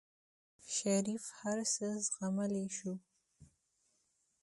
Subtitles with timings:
[0.75, 2.93] شريف هر څه زغملی شو.